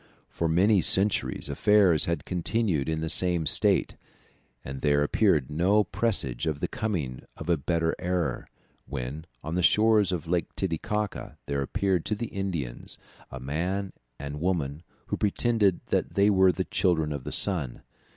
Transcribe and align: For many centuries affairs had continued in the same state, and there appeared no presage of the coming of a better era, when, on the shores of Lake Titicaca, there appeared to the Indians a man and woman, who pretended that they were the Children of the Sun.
For 0.31 0.47
many 0.49 0.81
centuries 0.81 1.47
affairs 1.47 2.05
had 2.05 2.25
continued 2.25 2.89
in 2.89 3.01
the 3.01 3.07
same 3.09 3.45
state, 3.45 3.97
and 4.65 4.81
there 4.81 5.03
appeared 5.03 5.51
no 5.51 5.83
presage 5.83 6.47
of 6.47 6.59
the 6.59 6.67
coming 6.67 7.21
of 7.37 7.49
a 7.49 7.55
better 7.55 7.93
era, 7.99 8.47
when, 8.87 9.27
on 9.43 9.53
the 9.53 9.61
shores 9.61 10.11
of 10.11 10.25
Lake 10.25 10.55
Titicaca, 10.55 11.37
there 11.45 11.61
appeared 11.61 12.03
to 12.05 12.15
the 12.15 12.29
Indians 12.29 12.97
a 13.29 13.39
man 13.39 13.93
and 14.17 14.41
woman, 14.41 14.81
who 15.05 15.17
pretended 15.17 15.81
that 15.89 16.15
they 16.15 16.31
were 16.31 16.51
the 16.51 16.65
Children 16.65 17.13
of 17.13 17.23
the 17.23 17.31
Sun. 17.31 17.83